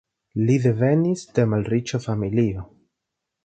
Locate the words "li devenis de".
0.47-1.47